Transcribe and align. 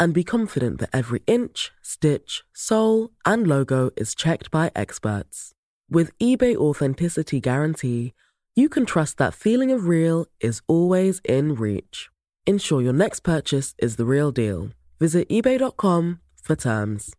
and 0.00 0.14
be 0.14 0.24
confident 0.24 0.80
that 0.80 0.90
every 0.92 1.22
inch, 1.26 1.70
stitch, 1.82 2.42
sole, 2.52 3.10
and 3.24 3.46
logo 3.46 3.90
is 3.96 4.14
checked 4.14 4.50
by 4.50 4.72
experts. 4.74 5.52
With 5.90 6.16
eBay 6.18 6.56
Authenticity 6.56 7.40
Guarantee, 7.40 8.14
you 8.56 8.68
can 8.68 8.86
trust 8.86 9.18
that 9.18 9.34
feeling 9.34 9.70
of 9.70 9.86
real 9.86 10.26
is 10.40 10.62
always 10.66 11.20
in 11.24 11.54
reach. 11.54 12.08
Ensure 12.46 12.80
your 12.80 12.92
next 12.92 13.20
purchase 13.20 13.74
is 13.78 13.96
the 13.96 14.06
real 14.06 14.32
deal. 14.32 14.70
Visit 14.98 15.28
eBay.com 15.28 16.20
for 16.42 16.56
terms. 16.56 17.14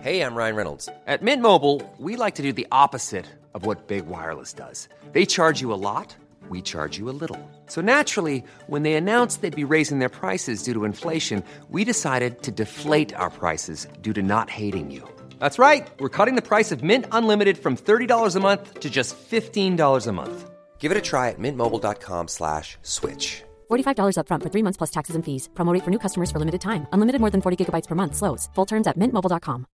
Hey, 0.00 0.22
I'm 0.22 0.34
Ryan 0.34 0.56
Reynolds. 0.56 0.88
At 1.06 1.22
Mint 1.22 1.42
Mobile, 1.42 1.82
we 1.98 2.16
like 2.16 2.34
to 2.36 2.42
do 2.42 2.52
the 2.52 2.66
opposite 2.70 3.26
of 3.54 3.66
what 3.66 3.88
Big 3.88 4.06
Wireless 4.06 4.52
does. 4.52 4.88
They 5.12 5.26
charge 5.26 5.60
you 5.60 5.72
a 5.72 5.80
lot, 5.88 6.14
we 6.50 6.62
charge 6.62 6.98
you 6.98 7.08
a 7.08 7.16
little. 7.22 7.38
So 7.66 7.80
naturally, 7.80 8.42
when 8.66 8.84
they 8.84 8.94
announced 8.94 9.42
they'd 9.42 9.54
be 9.62 9.74
raising 9.76 9.98
their 9.98 10.08
prices 10.08 10.62
due 10.62 10.72
to 10.72 10.84
inflation, 10.84 11.42
we 11.68 11.84
decided 11.84 12.42
to 12.42 12.50
deflate 12.50 13.14
our 13.14 13.30
prices 13.30 13.86
due 14.00 14.14
to 14.14 14.22
not 14.22 14.48
hating 14.48 14.90
you. 14.90 15.02
That's 15.38 15.58
right. 15.58 15.86
We're 16.00 16.16
cutting 16.16 16.36
the 16.36 16.48
price 16.48 16.72
of 16.72 16.82
Mint 16.82 17.04
Unlimited 17.12 17.58
from 17.58 17.76
$30 17.76 18.36
a 18.36 18.40
month 18.40 18.80
to 18.80 18.88
just 18.88 19.14
$15 19.30 20.06
a 20.06 20.12
month. 20.12 20.50
Give 20.78 20.90
it 20.90 20.98
a 20.98 21.02
try 21.02 21.28
at 21.28 21.38
mintmobile.com 21.38 22.28
slash 22.28 22.78
switch. 22.82 23.42
$45 23.70 24.16
upfront 24.16 24.42
for 24.42 24.50
three 24.50 24.64
months 24.64 24.78
plus 24.78 24.90
taxes 24.90 25.14
and 25.16 25.24
fees. 25.24 25.48
Promo 25.54 25.74
rate 25.74 25.84
for 25.84 25.90
new 25.90 25.98
customers 25.98 26.30
for 26.30 26.38
limited 26.38 26.60
time. 26.60 26.86
Unlimited 26.92 27.20
more 27.20 27.30
than 27.30 27.42
40 27.42 27.56
gigabytes 27.60 27.86
per 27.86 27.94
month. 27.94 28.16
Slows. 28.16 28.48
Full 28.54 28.66
terms 28.66 28.86
at 28.86 28.96
mintmobile.com. 28.96 29.66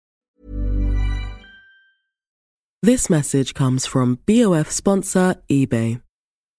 This 2.83 3.11
message 3.11 3.55
comes 3.55 3.87
from 3.87 4.21
BOF 4.27 4.71
sponsor 4.71 5.35
eBay. 5.51 6.06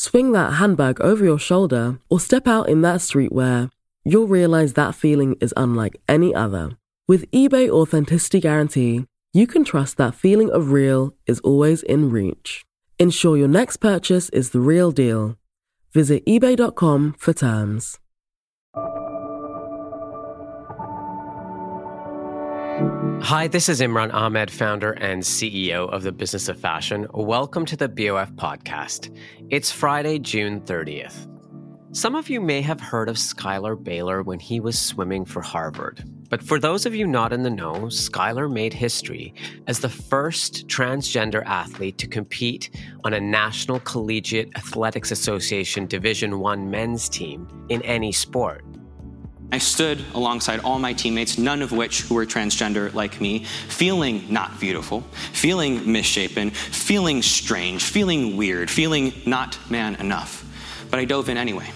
swing 0.00 0.32
that 0.32 0.54
handbag 0.54 0.98
over 1.02 1.22
your 1.22 1.38
shoulder, 1.38 1.98
or 2.08 2.18
step 2.18 2.48
out 2.48 2.70
in 2.70 2.80
that 2.80 3.00
streetwear, 3.00 3.70
you'll 4.02 4.26
realize 4.26 4.72
that 4.72 4.94
feeling 4.94 5.36
is 5.42 5.52
unlike 5.58 6.00
any 6.08 6.34
other. 6.34 6.70
With 7.06 7.30
eBay 7.32 7.68
Authenticity 7.68 8.40
Guarantee, 8.40 9.04
you 9.34 9.46
can 9.46 9.62
trust 9.62 9.98
that 9.98 10.14
feeling 10.14 10.50
of 10.50 10.72
real 10.72 11.12
is 11.26 11.40
always 11.40 11.82
in 11.82 12.08
reach. 12.08 12.64
Ensure 12.98 13.36
your 13.36 13.48
next 13.48 13.76
purchase 13.76 14.30
is 14.30 14.50
the 14.50 14.60
real 14.60 14.90
deal. 14.90 15.36
Visit 15.92 16.24
eBay.com 16.24 17.16
for 17.18 17.34
terms. 17.34 17.98
Hi, 23.22 23.46
this 23.46 23.68
is 23.68 23.80
Imran 23.80 24.12
Ahmed, 24.14 24.50
founder 24.50 24.92
and 24.92 25.22
CEO 25.22 25.88
of 25.92 26.02
the 26.02 26.10
Business 26.10 26.48
of 26.48 26.58
Fashion. 26.58 27.06
Welcome 27.12 27.66
to 27.66 27.76
the 27.76 27.88
BOF 27.88 28.32
podcast. 28.32 29.14
It's 29.50 29.70
Friday, 29.70 30.18
June 30.18 30.62
30th. 30.62 31.28
Some 31.92 32.14
of 32.14 32.30
you 32.30 32.40
may 32.40 32.62
have 32.62 32.80
heard 32.80 33.08
of 33.08 33.18
Schuyler 33.18 33.76
Bailar 33.76 34.24
when 34.24 34.40
he 34.40 34.58
was 34.58 34.78
swimming 34.78 35.24
for 35.24 35.42
Harvard. 35.42 36.02
But 36.30 36.42
for 36.42 36.58
those 36.58 36.86
of 36.86 36.94
you 36.94 37.06
not 37.06 37.32
in 37.32 37.42
the 37.42 37.50
know, 37.50 37.88
Schuyler 37.88 38.48
made 38.48 38.72
history 38.72 39.34
as 39.66 39.80
the 39.80 39.88
first 39.88 40.66
transgender 40.66 41.44
athlete 41.44 41.98
to 41.98 42.06
compete 42.08 42.70
on 43.04 43.12
a 43.12 43.20
National 43.20 43.80
Collegiate 43.80 44.50
Athletics 44.56 45.10
Association 45.10 45.86
Division 45.86 46.40
1 46.40 46.70
men's 46.70 47.08
team 47.08 47.46
in 47.68 47.82
any 47.82 48.12
sport. 48.12 48.64
I 49.52 49.58
stood 49.58 50.04
alongside 50.14 50.60
all 50.60 50.78
my 50.78 50.92
teammates, 50.92 51.36
none 51.36 51.60
of 51.60 51.72
which 51.72 52.08
were 52.08 52.24
transgender 52.24 52.92
like 52.94 53.20
me, 53.20 53.44
feeling 53.68 54.24
not 54.32 54.60
beautiful, 54.60 55.00
feeling 55.32 55.90
misshapen, 55.90 56.50
feeling 56.50 57.20
strange, 57.20 57.82
feeling 57.82 58.36
weird, 58.36 58.70
feeling 58.70 59.12
not 59.26 59.58
man 59.68 59.96
enough. 59.96 60.44
But 60.88 61.00
I 61.00 61.04
dove 61.04 61.28
in 61.28 61.36
anyway, 61.36 61.68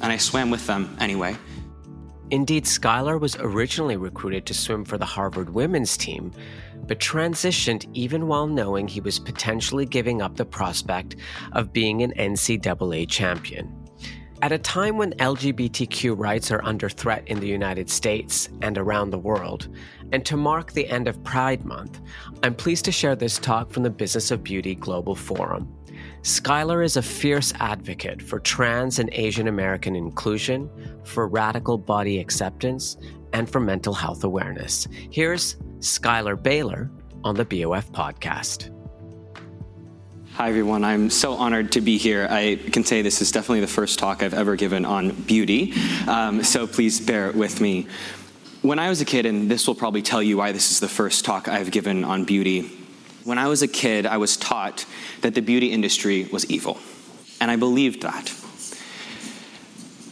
and 0.00 0.10
I 0.10 0.16
swam 0.16 0.50
with 0.50 0.66
them 0.66 0.96
anyway. 0.98 1.36
Indeed, 2.30 2.66
Schuyler 2.66 3.18
was 3.18 3.36
originally 3.36 3.96
recruited 3.98 4.46
to 4.46 4.54
swim 4.54 4.86
for 4.86 4.96
the 4.96 5.04
Harvard 5.04 5.50
women's 5.50 5.98
team, 5.98 6.32
but 6.86 6.98
transitioned 7.00 7.86
even 7.92 8.26
while 8.28 8.46
knowing 8.46 8.88
he 8.88 9.00
was 9.00 9.18
potentially 9.18 9.84
giving 9.84 10.22
up 10.22 10.36
the 10.36 10.44
prospect 10.46 11.16
of 11.52 11.72
being 11.72 12.02
an 12.02 12.12
NCAA 12.12 13.08
champion. 13.10 13.83
At 14.44 14.52
a 14.52 14.58
time 14.58 14.98
when 14.98 15.12
LGBTQ 15.12 16.18
rights 16.18 16.50
are 16.50 16.62
under 16.66 16.90
threat 16.90 17.26
in 17.28 17.40
the 17.40 17.46
United 17.46 17.88
States 17.88 18.50
and 18.60 18.76
around 18.76 19.08
the 19.08 19.18
world, 19.18 19.74
and 20.12 20.22
to 20.26 20.36
mark 20.36 20.72
the 20.72 20.86
end 20.86 21.08
of 21.08 21.24
Pride 21.24 21.64
Month, 21.64 22.02
I'm 22.42 22.54
pleased 22.54 22.84
to 22.84 22.92
share 22.92 23.16
this 23.16 23.38
talk 23.38 23.70
from 23.70 23.84
the 23.84 23.88
Business 23.88 24.30
of 24.30 24.44
Beauty 24.44 24.74
Global 24.74 25.14
Forum. 25.14 25.74
Schuyler 26.20 26.82
is 26.82 26.98
a 26.98 27.02
fierce 27.02 27.54
advocate 27.58 28.20
for 28.20 28.38
trans 28.38 28.98
and 28.98 29.08
Asian 29.14 29.48
American 29.48 29.96
inclusion, 29.96 30.68
for 31.04 31.26
radical 31.26 31.78
body 31.78 32.18
acceptance, 32.18 32.98
and 33.32 33.48
for 33.48 33.60
mental 33.60 33.94
health 33.94 34.24
awareness. 34.24 34.86
Here's 35.10 35.56
Schuyler 35.80 36.36
Bailar 36.36 36.90
on 37.24 37.34
the 37.34 37.46
BOF 37.46 37.90
podcast. 37.92 38.73
Hi, 40.34 40.48
everyone. 40.48 40.82
I'm 40.82 41.10
so 41.10 41.34
honored 41.34 41.70
to 41.72 41.80
be 41.80 41.96
here. 41.96 42.26
I 42.28 42.56
can 42.56 42.82
say 42.82 43.02
this 43.02 43.22
is 43.22 43.30
definitely 43.30 43.60
the 43.60 43.68
first 43.68 44.00
talk 44.00 44.20
I've 44.20 44.34
ever 44.34 44.56
given 44.56 44.84
on 44.84 45.12
beauty, 45.12 45.74
um, 46.08 46.42
so 46.42 46.66
please 46.66 47.00
bear 47.00 47.30
with 47.30 47.60
me. 47.60 47.86
When 48.60 48.80
I 48.80 48.88
was 48.88 49.00
a 49.00 49.04
kid, 49.04 49.26
and 49.26 49.48
this 49.48 49.68
will 49.68 49.76
probably 49.76 50.02
tell 50.02 50.20
you 50.20 50.36
why 50.36 50.50
this 50.50 50.72
is 50.72 50.80
the 50.80 50.88
first 50.88 51.24
talk 51.24 51.46
I've 51.46 51.70
given 51.70 52.02
on 52.02 52.24
beauty, 52.24 52.62
when 53.22 53.38
I 53.38 53.46
was 53.46 53.62
a 53.62 53.68
kid, 53.68 54.06
I 54.06 54.16
was 54.16 54.36
taught 54.36 54.84
that 55.20 55.36
the 55.36 55.40
beauty 55.40 55.70
industry 55.70 56.24
was 56.32 56.50
evil, 56.50 56.80
and 57.40 57.48
I 57.48 57.54
believed 57.54 58.02
that. 58.02 58.34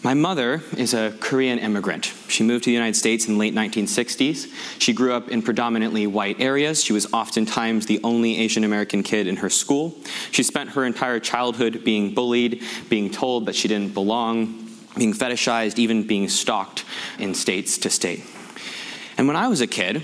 My 0.04 0.14
mother 0.14 0.62
is 0.76 0.94
a 0.94 1.12
Korean 1.20 1.60
immigrant. 1.60 2.12
She 2.26 2.42
moved 2.42 2.64
to 2.64 2.70
the 2.70 2.74
United 2.74 2.96
States 2.96 3.28
in 3.28 3.34
the 3.34 3.38
late 3.38 3.54
1960s. 3.54 4.52
She 4.80 4.92
grew 4.92 5.12
up 5.12 5.28
in 5.28 5.42
predominantly 5.42 6.08
white 6.08 6.40
areas. 6.40 6.82
She 6.82 6.92
was 6.92 7.06
oftentimes 7.12 7.86
the 7.86 8.00
only 8.02 8.36
Asian 8.38 8.64
American 8.64 9.04
kid 9.04 9.28
in 9.28 9.36
her 9.36 9.48
school. 9.48 9.94
She 10.32 10.42
spent 10.42 10.70
her 10.70 10.84
entire 10.84 11.20
childhood 11.20 11.84
being 11.84 12.14
bullied, 12.14 12.64
being 12.88 13.10
told 13.10 13.46
that 13.46 13.54
she 13.54 13.68
didn't 13.68 13.94
belong, 13.94 14.68
being 14.96 15.14
fetishized, 15.14 15.78
even 15.78 16.04
being 16.04 16.28
stalked 16.28 16.84
in 17.20 17.32
states 17.32 17.78
to 17.78 17.88
state. 17.88 18.24
And 19.16 19.28
when 19.28 19.36
I 19.36 19.46
was 19.46 19.60
a 19.60 19.68
kid, 19.68 20.02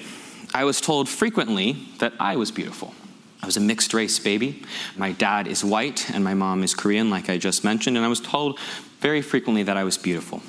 I 0.54 0.62
was 0.62 0.80
told 0.80 1.08
frequently 1.08 1.88
that 1.98 2.12
I 2.20 2.36
was 2.36 2.52
beautiful. 2.52 2.94
I 3.42 3.46
was 3.46 3.56
a 3.56 3.60
mixed 3.60 3.92
race 3.94 4.20
baby. 4.20 4.62
My 4.96 5.10
dad 5.10 5.48
is 5.48 5.64
white 5.64 6.08
and 6.10 6.22
my 6.22 6.34
mom 6.34 6.62
is 6.62 6.72
Korean, 6.72 7.10
like 7.10 7.28
I 7.28 7.36
just 7.36 7.64
mentioned, 7.64 7.96
and 7.96 8.06
I 8.06 8.08
was 8.08 8.20
told 8.20 8.60
very 9.00 9.22
frequently 9.22 9.62
that 9.64 9.76
I 9.76 9.84
was 9.84 9.96
beautiful. 9.96 10.42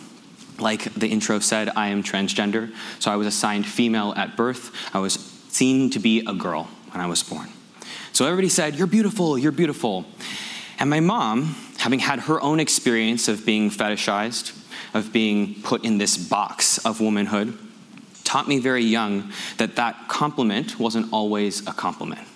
Like 0.60 0.94
the 0.94 1.08
intro 1.08 1.40
said, 1.40 1.70
I 1.76 1.88
am 1.88 2.04
transgender, 2.04 2.74
so 3.00 3.12
I 3.12 3.16
was 3.16 3.28
assigned 3.28 3.66
female 3.66 4.14
at 4.18 4.36
birth. 4.36 4.72
I 4.94 5.00
was 5.00 5.14
seen 5.50 5.90
to 5.92 6.00
be 6.00 6.20
a 6.26 6.34
girl 6.34 6.70
when 6.92 7.02
I 7.02 7.08
was 7.08 7.24
born. 7.24 7.50
So 8.12 8.26
everybody 8.26 8.50
said, 8.50 8.76
You're 8.76 8.88
beautiful, 8.88 9.38
you're 9.38 9.52
beautiful. 9.52 10.06
And 10.80 10.90
my 10.90 11.00
mom, 11.00 11.56
having 11.78 12.00
had 12.00 12.22
her 12.22 12.42
own 12.42 12.60
experience 12.60 13.28
of 13.28 13.46
being 13.46 13.70
fetishized, 13.70 14.56
of 14.94 15.12
being 15.12 15.62
put 15.62 15.84
in 15.84 15.98
this 15.98 16.18
box 16.18 16.78
of 16.86 17.02
womanhood, 17.02 17.58
taught 18.24 18.48
me 18.48 18.60
very 18.60 18.84
young 18.84 19.32
that 19.58 19.76
that 19.76 20.08
compliment 20.08 20.80
wasn't 20.80 21.12
always 21.12 21.68
a 21.68 21.74
compliment. 21.74 22.28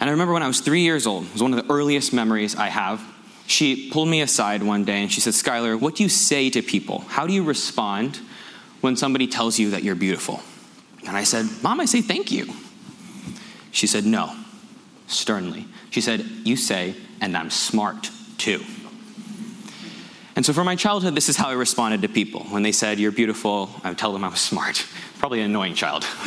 And 0.00 0.10
I 0.10 0.12
remember 0.12 0.34
when 0.34 0.42
I 0.42 0.48
was 0.48 0.60
three 0.60 0.82
years 0.82 1.06
old, 1.06 1.24
it 1.24 1.32
was 1.32 1.42
one 1.42 1.54
of 1.54 1.66
the 1.66 1.72
earliest 1.72 2.12
memories 2.12 2.56
I 2.56 2.68
have. 2.68 3.00
She 3.46 3.90
pulled 3.90 4.08
me 4.08 4.22
aside 4.22 4.62
one 4.62 4.84
day 4.84 5.02
and 5.02 5.12
she 5.12 5.20
said, 5.20 5.34
Schuyler, 5.34 5.76
what 5.76 5.96
do 5.96 6.02
you 6.02 6.08
say 6.08 6.50
to 6.50 6.62
people? 6.62 7.00
How 7.00 7.26
do 7.26 7.32
you 7.32 7.44
respond 7.44 8.20
when 8.80 8.96
somebody 8.96 9.26
tells 9.26 9.58
you 9.58 9.70
that 9.70 9.82
you're 9.82 9.94
beautiful? 9.94 10.40
And 11.06 11.16
I 11.16 11.24
said, 11.24 11.46
Mom, 11.62 11.80
I 11.80 11.84
say 11.84 12.00
thank 12.00 12.32
you. 12.32 12.52
She 13.70 13.86
said, 13.86 14.06
No, 14.06 14.34
sternly. 15.06 15.66
She 15.90 16.00
said, 16.00 16.20
You 16.20 16.56
say, 16.56 16.94
and 17.20 17.36
I'm 17.36 17.50
smart 17.50 18.10
too. 18.38 18.64
And 20.36 20.44
so 20.44 20.52
for 20.52 20.64
my 20.64 20.74
childhood, 20.74 21.14
this 21.14 21.28
is 21.28 21.36
how 21.36 21.48
I 21.48 21.52
responded 21.52 22.02
to 22.02 22.08
people. 22.08 22.40
When 22.44 22.62
they 22.62 22.72
said, 22.72 22.98
You're 22.98 23.12
beautiful, 23.12 23.70
I 23.84 23.90
would 23.90 23.98
tell 23.98 24.12
them 24.12 24.24
I 24.24 24.28
was 24.28 24.40
smart. 24.40 24.86
Probably 25.18 25.40
an 25.40 25.46
annoying 25.46 25.74
child. 25.74 26.06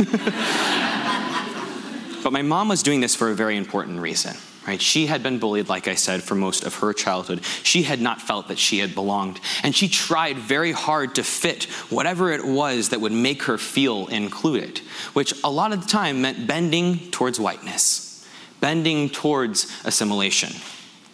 but 2.23 2.31
my 2.31 2.41
mom 2.41 2.69
was 2.69 2.83
doing 2.83 3.01
this 3.01 3.15
for 3.15 3.29
a 3.29 3.35
very 3.35 3.57
important 3.57 3.99
reason. 3.99 4.35
Right? 4.67 4.81
She 4.81 5.05
had 5.05 5.23
been 5.23 5.39
bullied, 5.39 5.69
like 5.69 5.87
I 5.87 5.95
said, 5.95 6.21
for 6.21 6.35
most 6.35 6.65
of 6.65 6.75
her 6.75 6.91
childhood. 6.91 7.41
She 7.63 7.83
had 7.83 8.01
not 8.01 8.21
felt 8.21 8.49
that 8.49 8.59
she 8.59 8.79
had 8.79 8.93
belonged. 8.93 9.39
And 9.63 9.73
she 9.73 9.87
tried 9.87 10.35
very 10.37 10.73
hard 10.73 11.15
to 11.15 11.23
fit 11.23 11.63
whatever 11.89 12.33
it 12.33 12.43
was 12.43 12.89
that 12.89 12.99
would 12.99 13.13
make 13.13 13.43
her 13.43 13.57
feel 13.57 14.07
included, 14.07 14.79
which 15.13 15.33
a 15.41 15.49
lot 15.49 15.71
of 15.71 15.81
the 15.81 15.87
time 15.87 16.21
meant 16.21 16.47
bending 16.47 17.09
towards 17.11 17.39
whiteness, 17.39 18.27
bending 18.59 19.09
towards 19.09 19.71
assimilation. 19.85 20.53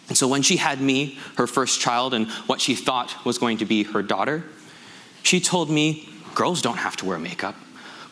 And 0.08 0.18
so 0.18 0.26
when 0.26 0.42
she 0.42 0.56
had 0.56 0.80
me, 0.80 1.18
her 1.36 1.46
first 1.46 1.80
child, 1.80 2.12
and 2.12 2.28
what 2.48 2.60
she 2.60 2.74
thought 2.74 3.24
was 3.24 3.38
going 3.38 3.58
to 3.58 3.64
be 3.64 3.84
her 3.84 4.02
daughter, 4.02 4.42
she 5.22 5.38
told 5.38 5.70
me, 5.70 6.08
girls 6.34 6.60
don't 6.60 6.78
have 6.78 6.96
to 6.96 7.06
wear 7.06 7.20
makeup. 7.20 7.54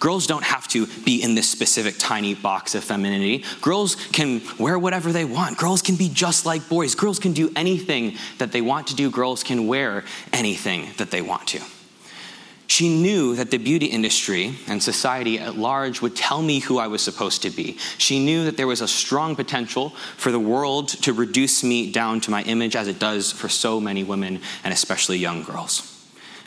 Girls 0.03 0.27
don't 0.27 0.43
have 0.43 0.67
to 0.67 0.89
be 1.05 1.23
in 1.23 1.37
this 1.37 1.49
specific 1.49 1.95
tiny 1.97 2.35
box 2.35 2.75
of 2.75 2.83
femininity. 2.83 3.45
Girls 3.61 3.95
can 4.11 4.43
wear 4.59 4.77
whatever 4.77 5.13
they 5.13 5.25
want. 5.25 5.57
Girls 5.59 5.81
can 5.81 5.95
be 5.95 6.09
just 6.09 6.45
like 6.45 6.69
boys. 6.69 6.97
Girls 6.97 7.21
can 7.21 7.33
do 7.33 7.53
anything 7.55 8.17
that 8.39 8.51
they 8.51 8.63
want 8.63 8.89
to 8.89 8.97
do. 8.97 9.13
Girls 9.13 9.45
can 9.45 9.69
wear 9.69 10.03
anything 10.33 10.89
that 10.97 11.13
they 11.13 11.23
want 11.23 11.47
to. 11.47 11.61
She 12.67 12.89
knew 12.89 13.37
that 13.37 13.53
the 13.53 13.59
beauty 13.59 13.87
industry 13.87 14.57
and 14.67 14.83
society 14.83 15.39
at 15.39 15.57
large 15.57 16.03
would 16.03 16.17
tell 16.17 16.43
me 16.43 16.59
who 16.59 16.79
I 16.79 16.89
was 16.89 17.01
supposed 17.01 17.43
to 17.43 17.51
be. 17.51 17.79
She 17.97 18.19
knew 18.19 18.47
that 18.47 18.57
there 18.57 18.67
was 18.67 18.81
a 18.81 18.89
strong 18.89 19.37
potential 19.37 19.91
for 20.17 20.33
the 20.33 20.41
world 20.41 20.89
to 20.89 21.13
reduce 21.13 21.63
me 21.63 21.93
down 21.93 22.21
to 22.23 22.33
my 22.33 22.43
image 22.43 22.75
as 22.75 22.89
it 22.89 22.99
does 22.99 23.31
for 23.31 23.49
so 23.49 23.79
many 23.81 24.03
women 24.03 24.41
and 24.65 24.75
especially 24.75 25.19
young 25.19 25.45
girls. 25.45 25.92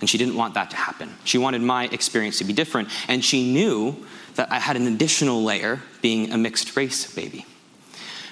And 0.01 0.09
she 0.09 0.17
didn't 0.17 0.35
want 0.35 0.53
that 0.55 0.69
to 0.71 0.75
happen. 0.75 1.13
She 1.23 1.37
wanted 1.37 1.61
my 1.61 1.85
experience 1.87 2.37
to 2.39 2.43
be 2.43 2.53
different. 2.53 2.89
And 3.07 3.23
she 3.23 3.51
knew 3.51 4.05
that 4.35 4.51
I 4.51 4.59
had 4.59 4.75
an 4.75 4.87
additional 4.87 5.43
layer 5.43 5.81
being 6.01 6.31
a 6.31 6.37
mixed 6.37 6.75
race 6.75 7.13
baby. 7.13 7.45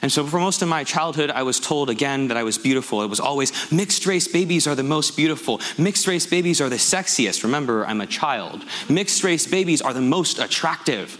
And 0.04 0.12
so, 0.12 0.28
for 0.28 0.38
most 0.38 0.62
of 0.62 0.68
my 0.68 0.84
childhood, 0.84 1.32
I 1.32 1.44
was 1.44 1.62
told 1.62 1.90
again 1.90 2.28
that 2.28 2.36
I 2.36 2.44
was 2.44 2.58
beautiful. 2.58 3.04
It 3.04 3.08
was 3.08 3.22
always 3.22 3.72
mixed 3.72 4.06
race 4.06 4.28
babies 4.28 4.68
are 4.68 4.76
the 4.76 4.84
most 4.84 5.16
beautiful. 5.16 5.62
Mixed 5.78 6.08
race 6.08 6.26
babies 6.26 6.60
are 6.60 6.68
the 6.68 6.76
sexiest. 6.76 7.44
Remember, 7.44 7.86
I'm 7.86 8.02
a 8.02 8.06
child. 8.06 8.66
Mixed 8.90 9.24
race 9.24 9.48
babies 9.48 9.82
are 9.82 9.94
the 9.94 10.02
most 10.02 10.40
attractive. 10.40 11.18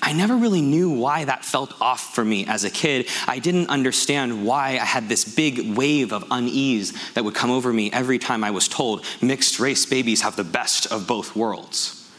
I 0.00 0.12
never 0.12 0.36
really 0.36 0.62
knew 0.62 0.90
why 0.90 1.24
that 1.24 1.44
felt 1.44 1.74
off 1.80 2.14
for 2.14 2.24
me 2.24 2.46
as 2.46 2.64
a 2.64 2.70
kid. 2.70 3.08
I 3.26 3.40
didn't 3.40 3.68
understand 3.68 4.46
why 4.46 4.70
I 4.70 4.84
had 4.84 5.08
this 5.08 5.24
big 5.24 5.76
wave 5.76 6.12
of 6.12 6.24
unease 6.30 6.92
that 7.14 7.24
would 7.24 7.34
come 7.34 7.50
over 7.50 7.72
me 7.72 7.90
every 7.92 8.18
time 8.18 8.44
I 8.44 8.50
was 8.50 8.68
told 8.68 9.04
mixed 9.20 9.58
race 9.58 9.84
babies 9.86 10.22
have 10.22 10.36
the 10.36 10.44
best 10.44 10.86
of 10.92 11.06
both 11.06 11.34
worlds. 11.34 12.10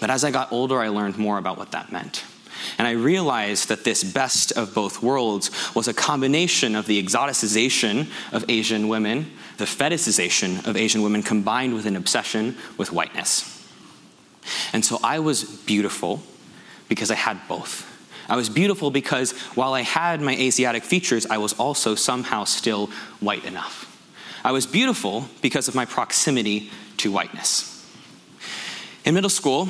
But 0.00 0.10
as 0.10 0.24
I 0.24 0.30
got 0.30 0.52
older, 0.52 0.80
I 0.80 0.88
learned 0.88 1.16
more 1.16 1.38
about 1.38 1.56
what 1.56 1.72
that 1.72 1.92
meant. 1.92 2.24
And 2.78 2.88
I 2.88 2.92
realized 2.92 3.68
that 3.68 3.84
this 3.84 4.02
best 4.02 4.52
of 4.52 4.74
both 4.74 5.02
worlds 5.02 5.50
was 5.74 5.86
a 5.86 5.94
combination 5.94 6.74
of 6.74 6.86
the 6.86 7.02
exoticization 7.02 8.08
of 8.32 8.44
Asian 8.48 8.88
women, 8.88 9.30
the 9.58 9.64
fetishization 9.64 10.66
of 10.66 10.76
Asian 10.76 11.02
women, 11.02 11.22
combined 11.22 11.74
with 11.74 11.86
an 11.86 11.94
obsession 11.94 12.56
with 12.76 12.92
whiteness. 12.92 13.50
And 14.72 14.84
so 14.84 14.98
I 15.02 15.20
was 15.20 15.44
beautiful 15.44 16.22
because 16.88 17.10
I 17.10 17.14
had 17.14 17.38
both. 17.48 17.90
I 18.28 18.36
was 18.36 18.48
beautiful 18.48 18.90
because 18.90 19.32
while 19.54 19.74
I 19.74 19.82
had 19.82 20.20
my 20.20 20.34
Asiatic 20.34 20.82
features, 20.82 21.26
I 21.26 21.38
was 21.38 21.52
also 21.54 21.94
somehow 21.94 22.44
still 22.44 22.86
white 23.20 23.44
enough. 23.44 23.90
I 24.44 24.52
was 24.52 24.66
beautiful 24.66 25.28
because 25.42 25.68
of 25.68 25.74
my 25.74 25.84
proximity 25.84 26.70
to 26.98 27.10
whiteness. 27.10 27.70
In 29.04 29.14
middle 29.14 29.30
school, 29.30 29.68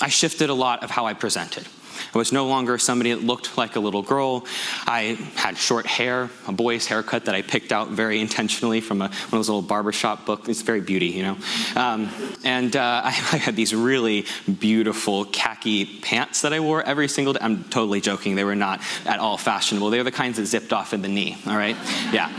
I 0.00 0.08
shifted 0.08 0.50
a 0.50 0.54
lot 0.54 0.82
of 0.82 0.90
how 0.90 1.06
I 1.06 1.14
presented. 1.14 1.66
I 2.14 2.18
was 2.18 2.32
no 2.32 2.46
longer 2.46 2.78
somebody 2.78 3.12
that 3.12 3.22
looked 3.22 3.56
like 3.56 3.76
a 3.76 3.80
little 3.80 4.02
girl. 4.02 4.46
I 4.86 5.18
had 5.34 5.56
short 5.56 5.86
hair, 5.86 6.30
a 6.46 6.52
boy's 6.52 6.86
haircut 6.86 7.26
that 7.26 7.34
I 7.34 7.42
picked 7.42 7.72
out 7.72 7.88
very 7.88 8.20
intentionally 8.20 8.80
from 8.80 9.02
a, 9.02 9.08
one 9.08 9.14
of 9.14 9.30
those 9.30 9.48
little 9.48 9.62
barbershop 9.62 10.26
books. 10.26 10.48
It's 10.48 10.62
very 10.62 10.80
beauty, 10.80 11.06
you 11.06 11.22
know. 11.22 11.36
Um, 11.76 12.10
and 12.44 12.74
uh, 12.76 13.02
I, 13.04 13.08
I, 13.32 13.36
had 13.36 13.56
these 13.56 13.74
really 13.74 14.26
beautiful 14.58 15.24
khaki 15.26 15.84
pants 16.00 16.42
that 16.42 16.52
I 16.52 16.60
wore 16.60 16.82
every 16.82 17.08
single 17.08 17.32
day. 17.34 17.40
I'm 17.42 17.64
totally 17.64 18.00
joking. 18.00 18.34
They 18.34 18.44
were 18.44 18.56
not 18.56 18.80
at 19.04 19.18
all 19.18 19.36
fashionable. 19.36 19.90
They 19.90 19.98
were 19.98 20.04
the 20.04 20.12
kinds 20.12 20.36
that 20.36 20.46
zipped 20.46 20.72
off 20.72 20.92
in 20.92 21.02
the 21.02 21.08
knee, 21.08 21.36
all 21.46 21.56
right? 21.56 21.76
Yeah. 22.12 22.30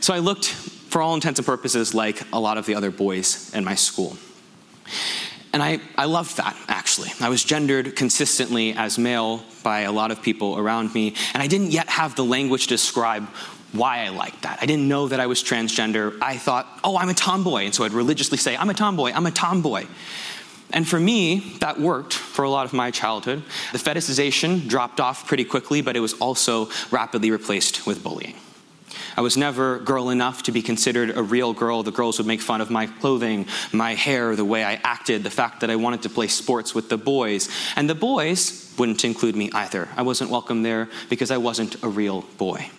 So 0.00 0.12
I 0.12 0.18
looked, 0.18 0.46
for 0.46 1.00
all 1.00 1.14
intents 1.14 1.38
and 1.38 1.46
purposes, 1.46 1.94
like 1.94 2.22
a 2.32 2.40
lot 2.40 2.58
of 2.58 2.66
the 2.66 2.74
other 2.74 2.90
boys 2.90 3.54
in 3.54 3.64
my 3.64 3.74
school. 3.74 4.16
And 5.52 5.62
I, 5.62 5.80
I 5.96 6.06
loved 6.06 6.38
that, 6.38 6.56
actually. 6.92 7.24
I 7.24 7.30
was 7.30 7.42
gendered 7.42 7.96
consistently 7.96 8.74
as 8.74 8.98
male 8.98 9.42
by 9.62 9.80
a 9.80 9.92
lot 9.92 10.10
of 10.10 10.20
people 10.20 10.58
around 10.58 10.94
me, 10.94 11.14
and 11.32 11.42
I 11.42 11.46
didn't 11.46 11.70
yet 11.70 11.88
have 11.88 12.16
the 12.16 12.24
language 12.24 12.64
to 12.64 12.68
describe 12.68 13.26
why 13.72 14.04
I 14.04 14.10
liked 14.10 14.42
that. 14.42 14.58
I 14.60 14.66
didn't 14.66 14.88
know 14.88 15.08
that 15.08 15.18
I 15.18 15.26
was 15.26 15.42
transgender. 15.42 16.18
I 16.20 16.36
thought, 16.36 16.66
oh, 16.84 16.98
I'm 16.98 17.08
a 17.08 17.14
tomboy. 17.14 17.64
And 17.64 17.74
so 17.74 17.84
I'd 17.84 17.92
religiously 17.92 18.36
say, 18.36 18.58
I'm 18.58 18.68
a 18.68 18.74
tomboy, 18.74 19.12
I'm 19.12 19.24
a 19.24 19.30
tomboy. 19.30 19.86
And 20.74 20.86
for 20.86 21.00
me, 21.00 21.56
that 21.60 21.80
worked 21.80 22.12
for 22.12 22.44
a 22.44 22.50
lot 22.50 22.66
of 22.66 22.74
my 22.74 22.90
childhood. 22.90 23.42
The 23.72 23.78
fetishization 23.78 24.68
dropped 24.68 25.00
off 25.00 25.26
pretty 25.26 25.44
quickly, 25.44 25.80
but 25.80 25.96
it 25.96 26.00
was 26.00 26.12
also 26.14 26.68
rapidly 26.90 27.30
replaced 27.30 27.86
with 27.86 28.02
bullying. 28.02 28.34
I 29.16 29.20
was 29.20 29.36
never 29.36 29.78
girl 29.78 30.10
enough 30.10 30.44
to 30.44 30.52
be 30.52 30.62
considered 30.62 31.16
a 31.16 31.22
real 31.22 31.52
girl. 31.52 31.82
The 31.82 31.90
girls 31.90 32.18
would 32.18 32.26
make 32.26 32.40
fun 32.40 32.60
of 32.60 32.70
my 32.70 32.86
clothing, 32.86 33.46
my 33.72 33.94
hair, 33.94 34.36
the 34.36 34.44
way 34.44 34.64
I 34.64 34.74
acted, 34.82 35.22
the 35.22 35.30
fact 35.30 35.60
that 35.60 35.70
I 35.70 35.76
wanted 35.76 36.02
to 36.02 36.10
play 36.10 36.28
sports 36.28 36.74
with 36.74 36.88
the 36.88 36.98
boys. 36.98 37.48
And 37.76 37.88
the 37.88 37.94
boys 37.94 38.74
wouldn't 38.78 39.04
include 39.04 39.36
me 39.36 39.50
either. 39.52 39.88
I 39.96 40.02
wasn't 40.02 40.30
welcome 40.30 40.62
there 40.62 40.88
because 41.08 41.30
I 41.30 41.36
wasn't 41.36 41.82
a 41.82 41.88
real 41.88 42.22
boy. 42.38 42.70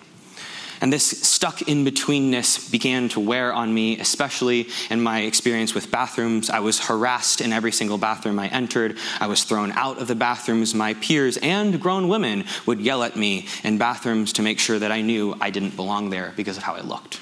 And 0.84 0.92
this 0.92 1.06
stuck 1.06 1.62
in 1.62 1.86
betweenness 1.86 2.70
began 2.70 3.08
to 3.10 3.22
wear 3.22 3.54
on 3.54 3.74
me, 3.74 3.98
especially 4.00 4.68
in 4.90 5.02
my 5.02 5.22
experience 5.22 5.74
with 5.74 5.90
bathrooms. 5.90 6.50
I 6.50 6.60
was 6.60 6.78
harassed 6.78 7.40
in 7.40 7.54
every 7.54 7.72
single 7.72 7.98
bathroom 7.98 8.38
I 8.38 8.50
entered. 8.50 8.98
I 9.22 9.28
was 9.28 9.46
thrown 9.46 9.72
out 9.72 10.02
of 10.02 10.10
the 10.10 10.16
bathrooms. 10.16 10.76
My 10.76 10.96
peers 10.96 11.38
and 11.38 11.80
grown 11.80 12.10
women 12.10 12.44
would 12.66 12.82
yell 12.82 13.04
at 13.04 13.16
me 13.16 13.48
in 13.64 13.78
bathrooms 13.78 14.34
to 14.34 14.42
make 14.42 14.60
sure 14.60 14.78
that 14.78 14.92
I 14.92 15.00
knew 15.00 15.38
I 15.40 15.52
didn't 15.52 15.78
belong 15.78 16.10
there 16.10 16.34
because 16.36 16.58
of 16.58 16.64
how 16.64 16.74
I 16.74 16.82
looked. 16.82 17.22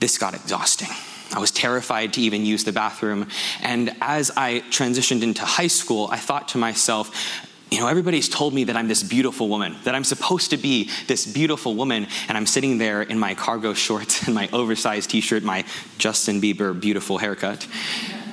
This 0.00 0.18
got 0.18 0.34
exhausting. 0.34 0.90
I 1.36 1.38
was 1.38 1.52
terrified 1.52 2.14
to 2.14 2.20
even 2.20 2.44
use 2.44 2.64
the 2.64 2.72
bathroom. 2.72 3.28
And 3.62 3.94
as 4.00 4.32
I 4.36 4.64
transitioned 4.70 5.22
into 5.22 5.44
high 5.44 5.68
school, 5.68 6.08
I 6.10 6.16
thought 6.16 6.48
to 6.48 6.58
myself, 6.58 7.46
you 7.70 7.80
know, 7.80 7.88
everybody's 7.88 8.28
told 8.28 8.54
me 8.54 8.64
that 8.64 8.76
I'm 8.76 8.86
this 8.86 9.02
beautiful 9.02 9.48
woman, 9.48 9.76
that 9.84 9.94
I'm 9.94 10.04
supposed 10.04 10.50
to 10.50 10.56
be 10.56 10.88
this 11.08 11.26
beautiful 11.26 11.74
woman, 11.74 12.06
and 12.28 12.36
I'm 12.36 12.46
sitting 12.46 12.78
there 12.78 13.02
in 13.02 13.18
my 13.18 13.34
cargo 13.34 13.74
shorts 13.86 14.26
and 14.26 14.34
my 14.34 14.48
oversized 14.52 15.10
t 15.10 15.20
shirt, 15.20 15.42
my 15.42 15.64
Justin 15.98 16.40
Bieber 16.40 16.78
beautiful 16.78 17.18
haircut. 17.18 17.66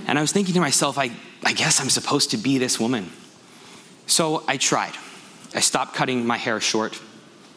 And 0.05 0.17
I 0.17 0.21
was 0.21 0.31
thinking 0.31 0.53
to 0.53 0.59
myself, 0.59 0.97
I, 0.97 1.11
I 1.43 1.53
guess 1.53 1.81
I'm 1.81 1.89
supposed 1.89 2.31
to 2.31 2.37
be 2.37 2.57
this 2.57 2.79
woman. 2.79 3.11
So 4.05 4.43
I 4.47 4.57
tried. 4.57 4.93
I 5.55 5.61
stopped 5.61 5.95
cutting 5.95 6.25
my 6.25 6.37
hair 6.37 6.59
short. 6.59 6.99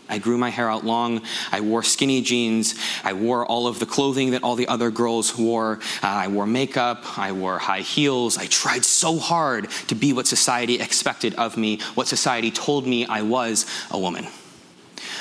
I 0.09 0.19
grew 0.19 0.39
my 0.39 0.51
hair 0.51 0.71
out 0.71 0.85
long. 0.85 1.23
I 1.51 1.61
wore 1.61 1.83
skinny 1.83 2.23
jeans. 2.23 2.75
I 3.05 3.13
wore 3.13 3.45
all 3.45 3.67
of 3.67 3.79
the 3.79 3.87
clothing 3.87 4.31
that 4.31 4.43
all 4.43 4.57
the 4.57 4.69
other 4.69 4.91
girls 4.91 5.37
wore. 5.37 5.81
Uh, 6.03 6.07
I 6.07 6.29
wore 6.29 6.47
makeup. 6.47 7.19
I 7.19 7.33
wore 7.33 7.59
high 7.59 7.81
heels. 7.81 8.39
I 8.39 8.47
tried 8.47 8.85
so 8.85 9.19
hard 9.19 9.71
to 9.89 9.95
be 9.95 10.13
what 10.13 10.27
society 10.27 10.81
expected 10.81 11.35
of 11.35 11.57
me, 11.57 11.81
what 11.95 12.07
society 12.07 12.51
told 12.51 12.87
me 12.87 13.07
I 13.07 13.23
was 13.23 13.67
a 13.91 13.99
woman. 13.99 14.27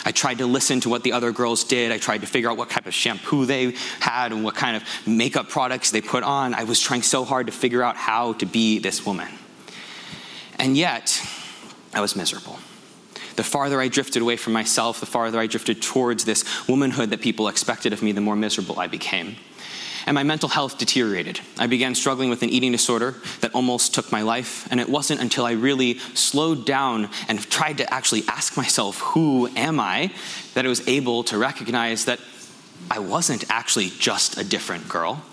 I 0.06 0.12
tried 0.12 0.38
to 0.38 0.46
listen 0.46 0.80
to 0.82 0.90
what 0.90 1.04
the 1.04 1.14
other 1.14 1.32
girls 1.32 1.64
did. 1.64 1.92
I 1.92 1.98
tried 1.98 2.22
to 2.22 2.28
figure 2.28 2.50
out 2.50 2.58
what 2.58 2.70
type 2.70 2.86
of 2.86 2.94
shampoo 2.94 3.46
they 3.46 3.76
had 4.00 4.32
and 4.32 4.44
what 4.44 4.56
kind 4.56 4.78
of 4.78 4.84
makeup 5.08 5.50
products 5.50 5.92
they 5.92 6.02
put 6.02 6.24
on. 6.24 6.54
I 6.54 6.64
was 6.64 6.80
trying 6.80 7.02
so 7.02 7.24
hard 7.26 7.48
to 7.48 7.52
figure 7.52 7.82
out 7.82 7.96
how 7.96 8.34
to 8.34 8.46
be 8.46 8.80
this 8.80 9.06
woman. 9.06 9.28
And 10.60 10.78
yet, 10.78 11.22
I 11.94 12.02
was 12.02 12.16
miserable. 12.16 12.60
The 13.36 13.44
farther 13.44 13.82
I 13.82 13.88
drifted 13.88 14.22
away 14.22 14.38
from 14.38 14.54
myself, 14.54 15.00
the 15.00 15.06
farther 15.06 15.40
I 15.40 15.48
drifted 15.48 15.82
towards 15.82 16.26
this 16.26 16.68
womanhood 16.68 17.10
that 17.10 17.22
people 17.22 17.48
expected 17.48 17.94
of 17.94 18.02
me, 18.02 18.12
the 18.12 18.22
more 18.22 18.36
miserable 18.36 18.80
I 18.80 18.88
became. 18.88 19.36
And 20.06 20.14
my 20.14 20.24
mental 20.24 20.50
health 20.50 20.78
deteriorated. 20.78 21.40
I 21.58 21.66
began 21.66 21.96
struggling 21.96 22.30
with 22.30 22.44
an 22.44 22.50
eating 22.50 22.72
disorder 22.72 23.16
that 23.42 23.56
almost 23.56 23.94
took 23.94 24.12
my 24.12 24.22
life. 24.22 24.68
And 24.70 24.80
it 24.80 24.88
wasn't 24.88 25.20
until 25.20 25.46
I 25.46 25.54
really 25.54 25.98
slowed 26.14 26.66
down 26.66 27.10
and 27.28 27.40
tried 27.50 27.80
to 27.80 27.92
actually 27.92 28.24
ask 28.28 28.56
myself, 28.56 29.00
Who 29.00 29.48
am 29.56 29.80
I? 29.80 30.12
that 30.54 30.66
I 30.66 30.70
was 30.70 30.88
able 30.88 31.24
to 31.26 31.38
recognize 31.38 32.06
that 32.06 32.20
I 32.90 33.00
wasn't 33.00 33.46
actually 33.50 33.90
just 33.90 34.38
a 34.38 34.44
different 34.44 34.88
girl. 34.88 35.24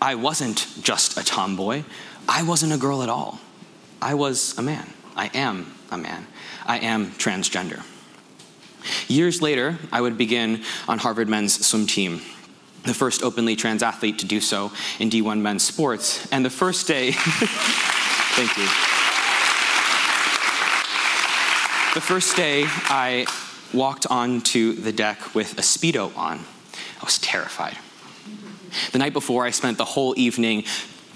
I 0.00 0.14
wasn't 0.14 0.66
just 0.82 1.18
a 1.18 1.24
tomboy. 1.24 1.84
I 2.28 2.42
wasn't 2.42 2.72
a 2.72 2.78
girl 2.78 3.02
at 3.02 3.08
all. 3.08 3.38
I 4.00 4.14
was 4.14 4.56
a 4.58 4.62
man. 4.62 4.88
I 5.14 5.30
am 5.34 5.74
a 5.90 5.98
man. 5.98 6.26
I 6.66 6.78
am 6.78 7.12
transgender. 7.12 7.82
Years 9.08 9.40
later, 9.42 9.78
I 9.90 10.00
would 10.00 10.18
begin 10.18 10.62
on 10.88 10.98
Harvard 10.98 11.28
men's 11.28 11.64
swim 11.64 11.86
team, 11.86 12.20
the 12.84 12.94
first 12.94 13.22
openly 13.22 13.54
trans 13.54 13.82
athlete 13.82 14.18
to 14.20 14.26
do 14.26 14.40
so 14.40 14.72
in 14.98 15.08
D1 15.08 15.40
men's 15.40 15.62
sports. 15.62 16.26
And 16.32 16.44
the 16.44 16.50
first 16.50 16.88
day, 16.88 17.12
thank 17.14 18.56
you. 18.56 18.64
The 21.94 22.00
first 22.00 22.36
day, 22.36 22.64
I 22.66 23.26
walked 23.72 24.06
onto 24.06 24.72
the 24.72 24.92
deck 24.92 25.34
with 25.34 25.58
a 25.58 25.62
Speedo 25.62 26.16
on. 26.16 26.38
I 26.38 27.04
was 27.04 27.18
terrified. 27.18 27.76
The 28.92 28.98
night 28.98 29.12
before, 29.12 29.44
I 29.44 29.50
spent 29.50 29.76
the 29.78 29.84
whole 29.84 30.14
evening 30.16 30.64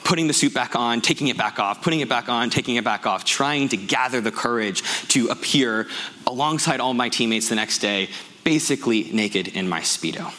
putting 0.07 0.29
the 0.29 0.33
suit 0.33 0.55
back 0.55 0.77
on, 0.77 1.01
taking 1.01 1.27
it 1.27 1.37
back 1.37 1.59
off, 1.59 1.83
putting 1.83 1.99
it 1.99 2.09
back 2.09 2.29
on, 2.29 2.49
taking 2.49 2.77
it 2.77 2.85
back 2.85 3.07
off, 3.07 3.25
trying 3.25 3.69
to 3.69 3.77
gather 3.77 4.21
the 4.21 4.31
courage 4.31 4.83
to 5.09 5.27
appear 5.29 5.89
alongside 6.29 6.79
all 6.79 6.95
my 6.95 7.09
teammates 7.09 7.49
the 7.49 7.57
next 7.57 7.81
day, 7.81 8.09
basically 8.45 9.11
naked 9.13 9.49
in 9.49 9.69
my 9.69 9.81
Speedo. 9.81 10.33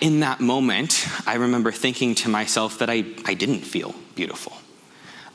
In 0.00 0.20
that 0.20 0.40
moment, 0.40 1.06
I 1.24 1.36
remember 1.36 1.70
thinking 1.70 2.16
to 2.16 2.28
myself 2.28 2.80
that 2.80 2.90
I, 2.90 3.04
I 3.24 3.34
didn't 3.34 3.60
feel 3.60 3.94
beautiful. 4.16 4.52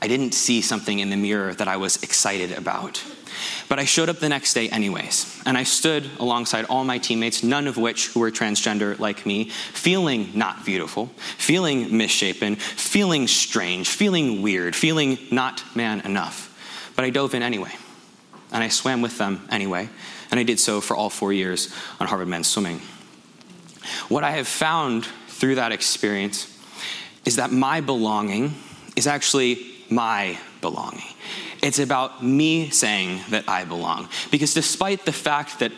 I 0.02 0.08
didn't 0.08 0.32
see 0.32 0.62
something 0.62 0.98
in 0.98 1.10
the 1.10 1.16
mirror 1.16 1.52
that 1.54 1.68
I 1.68 1.76
was 1.76 2.02
excited 2.02 2.52
about. 2.52 3.02
But 3.68 3.78
I 3.78 3.84
showed 3.84 4.08
up 4.08 4.18
the 4.18 4.28
next 4.28 4.54
day 4.54 4.68
anyways, 4.68 5.40
and 5.46 5.56
I 5.56 5.62
stood 5.62 6.10
alongside 6.18 6.64
all 6.66 6.84
my 6.84 6.98
teammates, 6.98 7.42
none 7.42 7.66
of 7.66 7.76
which 7.76 8.08
who 8.08 8.20
were 8.20 8.30
transgender 8.30 8.98
like 8.98 9.24
me, 9.24 9.50
feeling 9.50 10.30
not 10.34 10.64
beautiful, 10.64 11.06
feeling 11.36 11.96
misshapen, 11.96 12.56
feeling 12.56 13.28
strange, 13.28 13.88
feeling 13.88 14.42
weird, 14.42 14.74
feeling 14.74 15.18
not 15.30 15.62
man 15.76 16.00
enough. 16.00 16.48
But 16.96 17.04
I 17.04 17.10
dove 17.10 17.34
in 17.34 17.42
anyway, 17.42 17.72
and 18.52 18.64
I 18.64 18.68
swam 18.68 19.02
with 19.02 19.18
them 19.18 19.46
anyway, 19.50 19.88
and 20.30 20.40
I 20.40 20.42
did 20.42 20.58
so 20.58 20.80
for 20.80 20.96
all 20.96 21.10
four 21.10 21.32
years 21.32 21.72
on 22.00 22.06
Harvard 22.06 22.28
Men's 22.28 22.48
Swimming. 22.48 22.80
What 24.08 24.24
I 24.24 24.32
have 24.32 24.48
found 24.48 25.06
through 25.28 25.54
that 25.54 25.72
experience 25.72 26.46
is 27.24 27.36
that 27.36 27.52
my 27.52 27.80
belonging 27.80 28.54
is 28.96 29.06
actually 29.06 29.69
my 29.90 30.38
belonging. 30.60 31.14
It's 31.62 31.78
about 31.78 32.22
me 32.24 32.70
saying 32.70 33.20
that 33.30 33.48
I 33.48 33.64
belong. 33.64 34.08
Because 34.30 34.54
despite 34.54 35.04
the 35.04 35.12
fact 35.12 35.58
that 35.58 35.72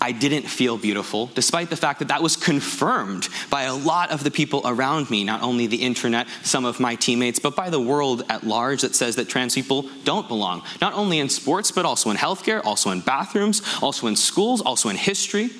I 0.00 0.12
didn't 0.12 0.42
feel 0.42 0.76
beautiful, 0.76 1.26
despite 1.34 1.70
the 1.70 1.76
fact 1.76 1.98
that 1.98 2.08
that 2.08 2.22
was 2.22 2.36
confirmed 2.36 3.28
by 3.50 3.62
a 3.62 3.74
lot 3.74 4.12
of 4.12 4.22
the 4.22 4.30
people 4.30 4.62
around 4.64 5.10
me, 5.10 5.24
not 5.24 5.42
only 5.42 5.66
the 5.66 5.82
internet, 5.82 6.28
some 6.44 6.64
of 6.64 6.78
my 6.78 6.94
teammates, 6.94 7.40
but 7.40 7.56
by 7.56 7.68
the 7.68 7.80
world 7.80 8.22
at 8.28 8.44
large 8.44 8.82
that 8.82 8.94
says 8.94 9.16
that 9.16 9.28
trans 9.28 9.54
people 9.54 9.90
don't 10.04 10.28
belong, 10.28 10.62
not 10.80 10.94
only 10.94 11.18
in 11.18 11.28
sports, 11.28 11.72
but 11.72 11.84
also 11.84 12.10
in 12.10 12.16
healthcare, 12.16 12.64
also 12.64 12.90
in 12.90 13.00
bathrooms, 13.00 13.60
also 13.82 14.06
in 14.06 14.14
schools, 14.14 14.60
also 14.60 14.88
in 14.88 14.96
history. 14.96 15.50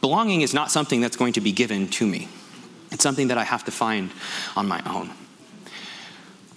Belonging 0.00 0.40
is 0.40 0.54
not 0.54 0.70
something 0.70 1.00
that's 1.02 1.16
going 1.16 1.34
to 1.34 1.40
be 1.40 1.52
given 1.52 1.88
to 1.88 2.06
me, 2.06 2.28
it's 2.90 3.02
something 3.02 3.28
that 3.28 3.38
I 3.38 3.44
have 3.44 3.64
to 3.64 3.70
find 3.70 4.10
on 4.56 4.66
my 4.66 4.82
own. 4.86 5.10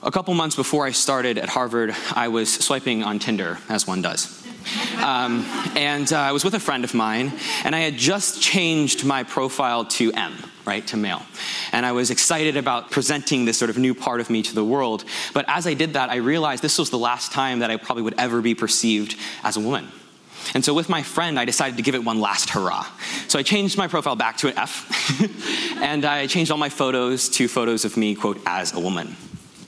A 0.06 0.12
couple 0.12 0.36
months 0.36 0.56
before 0.56 0.86
I 0.86 0.92
started 0.92 1.40
at 1.40 1.50
Harvard, 1.50 1.96
I 2.14 2.28
was 2.28 2.54
swiping 2.54 3.02
on 3.02 3.18
Tinder, 3.18 3.58
as 3.70 3.88
one 3.88 4.04
does. 4.04 4.46
Um, 4.98 5.44
and 5.76 6.14
uh, 6.14 6.20
I 6.20 6.32
was 6.32 6.44
with 6.44 6.54
a 6.54 6.60
friend 6.60 6.84
of 6.84 6.94
mine, 6.94 7.34
and 7.64 7.76
I 7.76 7.80
had 7.80 7.98
just 7.98 8.40
changed 8.40 9.04
my 9.04 9.24
profile 9.24 9.84
to 9.86 10.14
M, 10.14 10.36
right, 10.64 10.86
to 10.90 10.98
male. 10.98 11.24
And 11.72 11.88
I 11.88 11.94
was 11.94 12.12
excited 12.12 12.56
about 12.56 12.92
presenting 12.92 13.46
this 13.46 13.58
sort 13.58 13.72
of 13.72 13.80
new 13.80 13.96
part 13.96 14.22
of 14.22 14.30
me 14.30 14.44
to 14.44 14.54
the 14.54 14.64
world. 14.64 15.06
But 15.34 15.46
as 15.48 15.66
I 15.66 15.74
did 15.74 15.94
that, 15.94 16.12
I 16.12 16.18
realized 16.18 16.62
this 16.62 16.78
was 16.78 16.92
the 16.92 17.00
last 17.00 17.32
time 17.32 17.58
that 17.60 17.72
I 17.72 17.78
probably 17.78 18.04
would 18.04 18.20
ever 18.20 18.44
be 18.44 18.54
perceived 18.54 19.16
as 19.44 19.58
a 19.58 19.60
woman. 19.60 19.88
And 20.54 20.64
so 20.64 20.76
with 20.76 20.88
my 20.88 21.02
friend, 21.02 21.40
I 21.40 21.46
decided 21.46 21.78
to 21.78 21.84
give 21.84 21.96
it 21.96 22.04
one 22.04 22.22
last 22.22 22.52
hurrah. 22.52 22.86
So 23.28 23.40
I 23.40 23.42
changed 23.42 23.76
my 23.76 23.88
profile 23.88 24.16
back 24.16 24.38
to 24.38 24.50
an 24.50 24.54
F, 24.60 25.80
and 25.82 26.06
I 26.06 26.28
changed 26.28 26.52
all 26.52 26.60
my 26.60 26.70
photos 26.70 27.28
to 27.30 27.48
photos 27.48 27.86
of 27.86 27.98
me, 27.98 28.14
quote, 28.14 28.40
as 28.46 28.72
a 28.72 28.80
woman. 28.80 29.16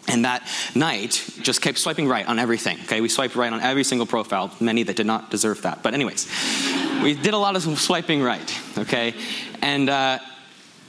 And 0.07 0.23
that 0.23 0.47
night, 0.73 1.29
just 1.41 1.61
kept 1.61 1.77
swiping 1.77 2.07
right 2.07 2.25
on 2.25 2.39
everything. 2.39 2.79
Okay, 2.85 3.01
we 3.01 3.09
swiped 3.09 3.35
right 3.35 3.51
on 3.51 3.59
every 3.59 3.83
single 3.83 4.07
profile, 4.07 4.51
many 4.59 4.83
that 4.83 4.95
did 4.95 5.05
not 5.05 5.29
deserve 5.29 5.61
that. 5.63 5.83
But, 5.83 5.93
anyways, 5.93 6.27
we 7.03 7.13
did 7.13 7.33
a 7.33 7.37
lot 7.37 7.55
of 7.57 7.63
swiping 7.77 8.21
right. 8.21 8.59
Okay, 8.77 9.13
and 9.61 9.89
uh, 9.89 10.19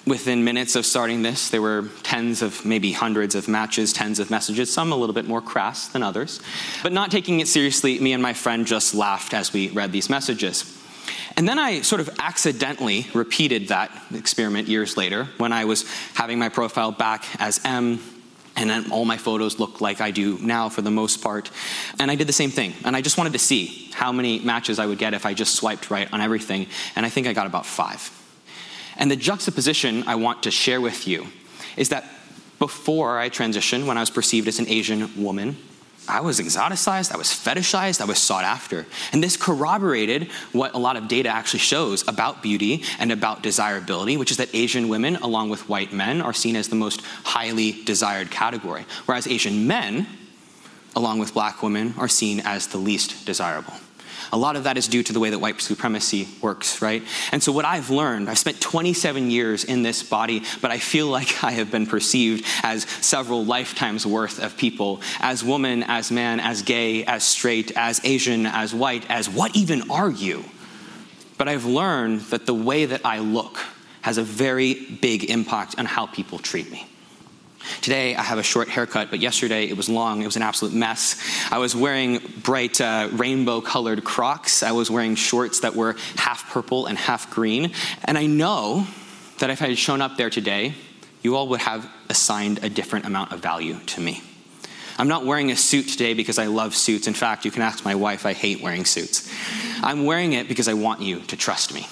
within 0.06 0.44
minutes 0.44 0.76
of 0.76 0.86
starting 0.86 1.22
this, 1.22 1.50
there 1.50 1.60
were 1.60 1.88
tens 2.02 2.42
of 2.42 2.64
maybe 2.64 2.92
hundreds 2.92 3.34
of 3.34 3.48
matches, 3.48 3.92
tens 3.92 4.18
of 4.18 4.30
messages, 4.30 4.72
some 4.72 4.92
a 4.92 4.96
little 4.96 5.14
bit 5.14 5.26
more 5.26 5.40
crass 5.40 5.88
than 5.88 6.02
others. 6.02 6.40
But 6.82 6.92
not 6.92 7.10
taking 7.10 7.40
it 7.40 7.48
seriously, 7.48 7.98
me 7.98 8.12
and 8.12 8.22
my 8.22 8.34
friend 8.34 8.66
just 8.66 8.94
laughed 8.94 9.34
as 9.34 9.52
we 9.52 9.68
read 9.70 9.92
these 9.92 10.08
messages. 10.08 10.74
And 11.36 11.48
then 11.48 11.58
I 11.58 11.82
sort 11.82 12.00
of 12.00 12.10
accidentally 12.18 13.06
repeated 13.14 13.68
that 13.68 13.90
experiment 14.12 14.68
years 14.68 14.96
later 14.96 15.28
when 15.38 15.52
I 15.52 15.64
was 15.66 15.88
having 16.14 16.38
my 16.38 16.48
profile 16.48 16.90
back 16.90 17.24
as 17.38 17.60
M 17.64 18.00
and 18.58 18.68
then 18.68 18.90
all 18.90 19.04
my 19.04 19.16
photos 19.16 19.60
look 19.60 19.80
like 19.80 20.00
I 20.00 20.10
do 20.10 20.36
now 20.38 20.68
for 20.68 20.82
the 20.82 20.90
most 20.90 21.22
part. 21.22 21.48
And 22.00 22.10
I 22.10 22.16
did 22.16 22.26
the 22.26 22.32
same 22.32 22.50
thing. 22.50 22.74
And 22.84 22.96
I 22.96 23.00
just 23.00 23.16
wanted 23.16 23.32
to 23.34 23.38
see 23.38 23.88
how 23.92 24.10
many 24.10 24.40
matches 24.40 24.80
I 24.80 24.86
would 24.86 24.98
get 24.98 25.14
if 25.14 25.24
I 25.24 25.32
just 25.32 25.54
swiped 25.54 25.92
right 25.92 26.12
on 26.12 26.20
everything. 26.20 26.66
And 26.96 27.06
I 27.06 27.08
think 27.08 27.28
I 27.28 27.32
got 27.32 27.46
about 27.46 27.66
five. 27.66 28.10
And 28.96 29.08
the 29.08 29.16
juxtaposition 29.16 30.02
I 30.08 30.16
want 30.16 30.42
to 30.42 30.50
share 30.50 30.80
with 30.80 31.06
you 31.06 31.28
is 31.76 31.90
that 31.90 32.04
before 32.58 33.20
I 33.20 33.30
transitioned, 33.30 33.86
when 33.86 33.96
I 33.96 34.00
was 34.00 34.10
perceived 34.10 34.48
as 34.48 34.58
an 34.58 34.66
Asian 34.66 35.22
woman, 35.22 35.56
I 36.08 36.20
was 36.20 36.40
exoticized, 36.40 37.12
I 37.12 37.16
was 37.16 37.28
fetishized, 37.28 38.00
I 38.00 38.04
was 38.04 38.18
sought 38.18 38.44
after. 38.44 38.86
And 39.12 39.22
this 39.22 39.36
corroborated 39.36 40.30
what 40.52 40.74
a 40.74 40.78
lot 40.78 40.96
of 40.96 41.08
data 41.08 41.28
actually 41.28 41.60
shows 41.60 42.06
about 42.08 42.42
beauty 42.42 42.82
and 42.98 43.12
about 43.12 43.42
desirability, 43.42 44.16
which 44.16 44.30
is 44.30 44.38
that 44.38 44.48
Asian 44.54 44.88
women, 44.88 45.16
along 45.16 45.50
with 45.50 45.68
white 45.68 45.92
men, 45.92 46.20
are 46.20 46.32
seen 46.32 46.56
as 46.56 46.68
the 46.68 46.76
most 46.76 47.02
highly 47.24 47.82
desired 47.84 48.30
category, 48.30 48.84
whereas 49.06 49.26
Asian 49.26 49.66
men, 49.66 50.06
along 50.96 51.18
with 51.18 51.34
black 51.34 51.62
women, 51.62 51.94
are 51.98 52.08
seen 52.08 52.40
as 52.40 52.68
the 52.68 52.78
least 52.78 53.26
desirable. 53.26 53.74
A 54.32 54.38
lot 54.38 54.56
of 54.56 54.64
that 54.64 54.76
is 54.76 54.88
due 54.88 55.02
to 55.02 55.12
the 55.12 55.20
way 55.20 55.30
that 55.30 55.38
white 55.38 55.60
supremacy 55.60 56.28
works, 56.42 56.82
right? 56.82 57.02
And 57.32 57.42
so, 57.42 57.52
what 57.52 57.64
I've 57.64 57.90
learned, 57.90 58.28
I've 58.28 58.38
spent 58.38 58.60
27 58.60 59.30
years 59.30 59.64
in 59.64 59.82
this 59.82 60.02
body, 60.02 60.42
but 60.60 60.70
I 60.70 60.78
feel 60.78 61.06
like 61.08 61.42
I 61.42 61.52
have 61.52 61.70
been 61.70 61.86
perceived 61.86 62.44
as 62.62 62.84
several 63.00 63.44
lifetimes 63.44 64.06
worth 64.06 64.42
of 64.42 64.56
people 64.56 65.00
as 65.20 65.42
woman, 65.42 65.82
as 65.82 66.10
man, 66.10 66.40
as 66.40 66.62
gay, 66.62 67.04
as 67.04 67.24
straight, 67.24 67.72
as 67.76 68.00
Asian, 68.04 68.46
as 68.46 68.74
white, 68.74 69.08
as 69.10 69.28
what 69.28 69.56
even 69.56 69.90
are 69.90 70.10
you? 70.10 70.44
But 71.38 71.48
I've 71.48 71.64
learned 71.64 72.20
that 72.22 72.46
the 72.46 72.54
way 72.54 72.84
that 72.84 73.02
I 73.04 73.20
look 73.20 73.58
has 74.02 74.18
a 74.18 74.22
very 74.22 74.74
big 74.74 75.30
impact 75.30 75.78
on 75.78 75.86
how 75.86 76.06
people 76.06 76.38
treat 76.38 76.70
me. 76.70 76.86
Today 77.80 78.14
I 78.14 78.22
have 78.22 78.38
a 78.38 78.42
short 78.42 78.68
haircut, 78.68 79.10
but 79.10 79.20
yesterday 79.20 79.68
it 79.68 79.76
was 79.76 79.88
long. 79.88 80.22
It 80.22 80.26
was 80.26 80.36
an 80.36 80.42
absolute 80.42 80.74
mess. 80.74 81.20
I 81.50 81.58
was 81.58 81.74
wearing 81.74 82.18
bright 82.42 82.80
uh, 82.80 83.08
rainbow 83.12 83.60
colored 83.60 84.04
Crocs. 84.04 84.62
I 84.62 84.72
was 84.72 84.90
wearing 84.90 85.14
shorts 85.14 85.60
that 85.60 85.74
were 85.74 85.96
half 86.16 86.50
purple 86.50 86.86
and 86.86 86.96
half 86.96 87.30
green. 87.30 87.72
And 88.04 88.18
I 88.18 88.26
know 88.26 88.86
that 89.38 89.50
if 89.50 89.62
I 89.62 89.68
had 89.68 89.78
shown 89.78 90.00
up 90.00 90.16
there 90.16 90.30
today, 90.30 90.74
you 91.22 91.36
all 91.36 91.48
would 91.48 91.60
have 91.60 91.90
assigned 92.08 92.64
a 92.64 92.68
different 92.68 93.06
amount 93.06 93.32
of 93.32 93.40
value 93.40 93.78
to 93.86 94.00
me. 94.00 94.22
I'm 94.98 95.08
not 95.08 95.24
wearing 95.24 95.52
a 95.52 95.56
suit 95.56 95.88
today 95.88 96.14
because 96.14 96.38
I 96.38 96.46
love 96.46 96.74
suits. 96.74 97.06
In 97.06 97.14
fact, 97.14 97.44
you 97.44 97.52
can 97.52 97.62
ask 97.62 97.84
my 97.84 97.94
wife, 97.94 98.26
I 98.26 98.32
hate 98.32 98.60
wearing 98.60 98.84
suits. 98.84 99.32
I'm 99.80 100.04
wearing 100.04 100.32
it 100.32 100.48
because 100.48 100.66
I 100.66 100.74
want 100.74 101.00
you 101.02 101.20
to 101.20 101.36
trust 101.36 101.72
me. 101.72 101.86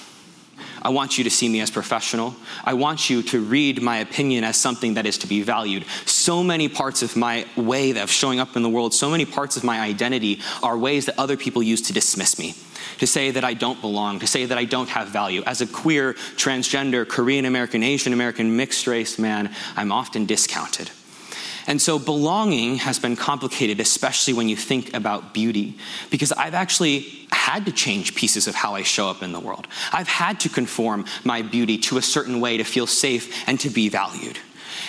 I 0.81 0.89
want 0.89 1.17
you 1.17 1.23
to 1.23 1.29
see 1.29 1.49
me 1.49 1.61
as 1.61 1.71
professional. 1.71 2.35
I 2.63 2.73
want 2.73 3.09
you 3.09 3.23
to 3.23 3.41
read 3.41 3.81
my 3.81 3.97
opinion 3.97 4.43
as 4.43 4.57
something 4.57 4.95
that 4.95 5.05
is 5.05 5.17
to 5.19 5.27
be 5.27 5.41
valued. 5.41 5.85
So 6.05 6.43
many 6.43 6.69
parts 6.69 7.01
of 7.01 7.15
my 7.15 7.45
way 7.55 7.97
of 7.97 8.09
showing 8.11 8.39
up 8.39 8.55
in 8.55 8.63
the 8.63 8.69
world, 8.69 8.93
so 8.93 9.09
many 9.09 9.25
parts 9.25 9.57
of 9.57 9.63
my 9.63 9.79
identity 9.79 10.39
are 10.61 10.77
ways 10.77 11.05
that 11.05 11.17
other 11.17 11.37
people 11.37 11.63
use 11.63 11.81
to 11.83 11.93
dismiss 11.93 12.37
me, 12.37 12.55
to 12.99 13.07
say 13.07 13.31
that 13.31 13.43
I 13.43 13.53
don't 13.53 13.81
belong, 13.81 14.19
to 14.19 14.27
say 14.27 14.45
that 14.45 14.57
I 14.57 14.65
don't 14.65 14.89
have 14.89 15.09
value. 15.09 15.43
As 15.45 15.61
a 15.61 15.67
queer, 15.67 16.13
transgender, 16.13 17.07
Korean 17.07 17.45
American, 17.45 17.83
Asian 17.83 18.13
American, 18.13 18.55
mixed 18.55 18.87
race 18.87 19.17
man, 19.17 19.53
I'm 19.75 19.91
often 19.91 20.25
discounted. 20.25 20.91
And 21.67 21.81
so 21.81 21.99
belonging 21.99 22.77
has 22.77 22.97
been 22.97 23.17
complicated, 23.17 23.81
especially 23.81 24.33
when 24.33 24.47
you 24.47 24.55
think 24.55 24.93
about 24.93 25.33
beauty, 25.33 25.75
because 26.09 26.31
I've 26.31 26.53
actually 26.53 27.27
had 27.31 27.65
to 27.65 27.73
change 27.73 28.15
pieces 28.15 28.47
of 28.47 28.55
how 28.55 28.73
I 28.73 28.83
show 28.83 29.09
up 29.09 29.21
in 29.21 29.33
the 29.33 29.39
world. 29.39 29.67
I've 29.91 30.07
had 30.07 30.39
to 30.41 30.49
conform 30.49 31.05
my 31.25 31.41
beauty 31.41 31.77
to 31.79 31.97
a 31.97 32.01
certain 32.01 32.39
way 32.39 32.57
to 32.57 32.63
feel 32.63 32.87
safe 32.87 33.47
and 33.47 33.59
to 33.59 33.69
be 33.69 33.89
valued. 33.89 34.39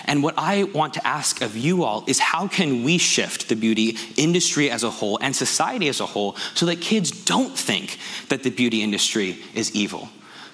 And 0.04 0.22
what 0.22 0.34
I 0.38 0.64
want 0.64 0.94
to 0.94 1.06
ask 1.06 1.42
of 1.42 1.56
you 1.56 1.82
all 1.82 2.04
is 2.06 2.18
how 2.18 2.46
can 2.46 2.84
we 2.84 2.96
shift 2.96 3.48
the 3.48 3.56
beauty 3.56 3.96
industry 4.16 4.70
as 4.70 4.84
a 4.84 4.90
whole 4.90 5.18
and 5.20 5.34
society 5.34 5.88
as 5.88 6.00
a 6.00 6.06
whole 6.06 6.36
so 6.54 6.66
that 6.66 6.80
kids 6.80 7.10
don't 7.10 7.56
think 7.58 7.98
that 8.28 8.42
the 8.42 8.50
beauty 8.50 8.82
industry 8.82 9.38
is 9.54 9.74
evil? 9.74 10.08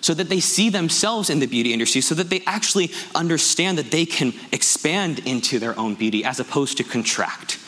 So 0.05 0.13
that 0.13 0.29
they 0.29 0.39
see 0.39 0.69
themselves 0.69 1.31
in 1.31 1.39
the 1.39 1.47
beauty 1.47 1.73
industry, 1.73 2.03
so 2.03 2.15
that 2.15 2.29
they 2.29 2.43
actually 2.47 2.91
understand 3.15 3.79
that 3.79 3.91
they 3.91 4.05
can 4.05 4.35
expand 4.53 5.21
into 5.21 5.59
their 5.59 5.77
own 5.79 5.95
beauty 5.95 6.23
as 6.27 6.39
opposed 6.39 6.77
to 6.77 6.85
contract. 6.85 7.59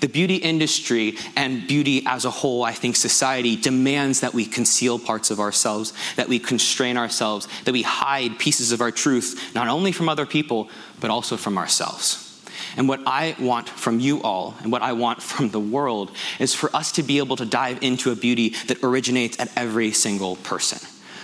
The 0.00 0.08
beauty 0.08 0.36
industry 0.36 1.18
and 1.36 1.66
beauty 1.68 2.02
as 2.06 2.24
a 2.24 2.30
whole, 2.30 2.64
I 2.64 2.72
think 2.72 2.96
society 2.96 3.56
demands 3.56 4.20
that 4.20 4.32
we 4.32 4.46
conceal 4.46 4.98
parts 4.98 5.30
of 5.30 5.38
ourselves, 5.38 5.92
that 6.16 6.30
we 6.30 6.38
constrain 6.38 6.96
ourselves, 6.96 7.46
that 7.66 7.72
we 7.72 7.82
hide 7.82 8.38
pieces 8.38 8.72
of 8.72 8.80
our 8.80 8.90
truth, 8.90 9.54
not 9.54 9.68
only 9.68 9.92
from 9.92 10.08
other 10.08 10.24
people, 10.24 10.70
but 10.98 11.10
also 11.10 11.36
from 11.36 11.58
ourselves. 11.58 12.42
And 12.78 12.88
what 12.88 13.00
I 13.06 13.36
want 13.38 13.68
from 13.68 14.00
you 14.00 14.22
all, 14.22 14.54
and 14.62 14.72
what 14.72 14.80
I 14.80 14.94
want 14.94 15.22
from 15.22 15.50
the 15.50 15.60
world, 15.60 16.10
is 16.38 16.54
for 16.54 16.74
us 16.74 16.92
to 16.92 17.02
be 17.02 17.18
able 17.18 17.36
to 17.36 17.44
dive 17.44 17.82
into 17.82 18.10
a 18.10 18.16
beauty 18.16 18.54
that 18.68 18.82
originates 18.82 19.38
at 19.38 19.52
every 19.58 19.92
single 19.92 20.36
person 20.36 20.78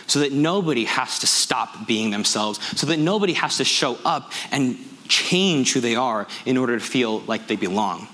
so 0.08 0.18
that 0.20 0.32
nobody 0.32 0.84
has 0.84 1.20
to 1.20 1.26
stop 1.26 1.86
being 1.86 2.10
themselves, 2.10 2.58
so 2.78 2.86
that 2.88 2.98
nobody 2.98 3.34
has 3.34 3.58
to 3.58 3.64
show 3.64 3.96
up 4.04 4.32
and 4.50 4.76
change 5.06 5.72
who 5.72 5.80
they 5.80 5.94
are 5.94 6.26
in 6.44 6.56
order 6.56 6.78
to 6.78 6.84
feel 6.84 7.20
like 7.20 7.46
they 7.46 7.56
belong. 7.56 8.08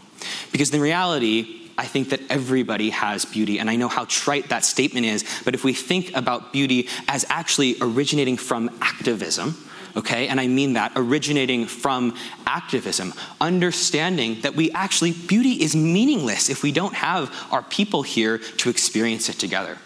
Because 0.52 0.72
in 0.72 0.80
reality, 0.80 1.70
I 1.76 1.86
think 1.86 2.10
that 2.10 2.20
everybody 2.30 2.90
has 2.90 3.24
beauty, 3.24 3.58
and 3.58 3.68
I 3.68 3.76
know 3.76 3.88
how 3.88 4.04
trite 4.04 4.50
that 4.50 4.64
statement 4.64 5.06
is, 5.06 5.24
but 5.44 5.54
if 5.54 5.64
we 5.64 5.72
think 5.72 6.14
about 6.14 6.52
beauty 6.52 6.88
as 7.08 7.24
actually 7.28 7.76
originating 7.80 8.36
from 8.36 8.70
activism, 8.80 9.56
okay, 9.96 10.28
and 10.28 10.40
I 10.40 10.46
mean 10.46 10.74
that 10.74 10.92
originating 10.94 11.66
from 11.66 12.16
activism, 12.46 13.12
understanding 13.40 14.40
that 14.42 14.54
we 14.54 14.70
actually, 14.72 15.12
beauty 15.12 15.62
is 15.62 15.74
meaningless 15.74 16.48
if 16.48 16.62
we 16.62 16.70
don't 16.70 16.94
have 16.94 17.34
our 17.50 17.62
people 17.62 18.02
here 18.02 18.38
to 18.38 18.70
experience 18.70 19.28
it 19.28 19.38
together. 19.38 19.78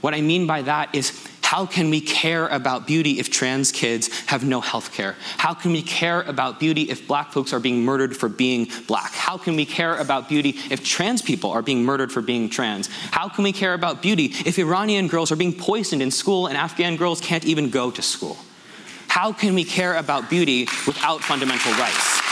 What 0.00 0.14
I 0.14 0.20
mean 0.20 0.46
by 0.46 0.62
that 0.62 0.94
is 0.94 1.10
how 1.44 1.66
can 1.66 1.90
we 1.90 2.00
care 2.00 2.48
about 2.48 2.86
beauty 2.86 3.20
if 3.20 3.30
trans 3.30 3.70
kids 3.70 4.08
have 4.26 4.44
no 4.44 4.62
health 4.62 4.92
care? 4.92 5.14
How 5.36 5.52
can 5.52 5.72
we 5.72 5.82
care 5.82 6.22
about 6.22 6.58
beauty 6.58 6.90
if 6.90 7.06
black 7.06 7.32
folks 7.32 7.52
are 7.52 7.60
being 7.60 7.84
murdered 7.84 8.16
for 8.16 8.30
being 8.30 8.68
black? 8.88 9.12
How 9.12 9.36
can 9.36 9.54
we 9.54 9.66
care 9.66 9.94
about 9.94 10.26
beauty 10.26 10.56
if 10.70 10.82
trans 10.82 11.20
people 11.20 11.50
are 11.52 11.60
being 11.60 11.84
murdered 11.84 12.10
for 12.10 12.22
being 12.22 12.48
trans? 12.48 12.88
How 13.10 13.28
can 13.28 13.44
we 13.44 13.52
care 13.52 13.74
about 13.74 14.00
beauty 14.00 14.32
if 14.46 14.58
Iranian 14.58 15.06
girls 15.06 15.30
are 15.30 15.36
being 15.36 15.52
poisoned 15.52 16.00
in 16.00 16.10
school 16.10 16.46
and 16.46 16.56
Afghan 16.56 16.96
girls 16.96 17.20
can't 17.20 17.44
even 17.44 17.68
go 17.68 17.90
to 17.90 18.00
school? 18.00 18.38
How 19.08 19.32
can 19.32 19.54
we 19.54 19.64
care 19.64 19.96
about 19.96 20.30
beauty 20.30 20.62
without 20.86 21.20
fundamental 21.20 21.72
rights? 21.74 22.23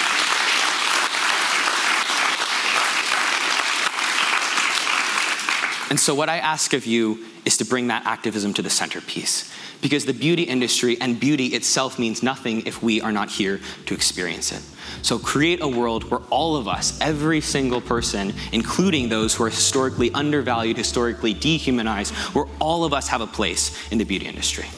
And 5.92 6.00
so, 6.00 6.14
what 6.14 6.30
I 6.30 6.38
ask 6.38 6.72
of 6.72 6.86
you 6.86 7.22
is 7.44 7.58
to 7.58 7.66
bring 7.66 7.88
that 7.88 8.06
activism 8.06 8.54
to 8.54 8.62
the 8.62 8.70
centerpiece. 8.70 9.52
Because 9.82 10.06
the 10.06 10.14
beauty 10.14 10.42
industry 10.42 10.98
and 10.98 11.20
beauty 11.20 11.48
itself 11.48 11.98
means 11.98 12.22
nothing 12.22 12.64
if 12.64 12.82
we 12.82 13.02
are 13.02 13.12
not 13.12 13.28
here 13.28 13.60
to 13.84 13.92
experience 13.92 14.52
it. 14.52 14.62
So, 15.02 15.18
create 15.18 15.60
a 15.60 15.68
world 15.68 16.10
where 16.10 16.20
all 16.30 16.56
of 16.56 16.66
us, 16.66 16.98
every 17.02 17.42
single 17.42 17.82
person, 17.82 18.32
including 18.52 19.10
those 19.10 19.34
who 19.34 19.44
are 19.44 19.50
historically 19.50 20.10
undervalued, 20.12 20.78
historically 20.78 21.34
dehumanized, 21.34 22.14
where 22.34 22.46
all 22.58 22.84
of 22.84 22.94
us 22.94 23.06
have 23.08 23.20
a 23.20 23.26
place 23.26 23.76
in 23.92 23.98
the 23.98 24.04
beauty 24.04 24.24
industry. 24.24 24.68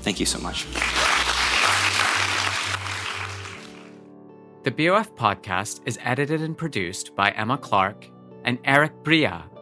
Thank 0.00 0.18
you 0.18 0.26
so 0.26 0.40
much. 0.40 0.66
The 4.64 4.72
BOF 4.72 5.14
podcast 5.14 5.82
is 5.86 6.00
edited 6.02 6.42
and 6.42 6.58
produced 6.58 7.14
by 7.14 7.30
Emma 7.30 7.58
Clark 7.58 8.10
and 8.42 8.58
Eric 8.64 9.04
Bria 9.04 9.44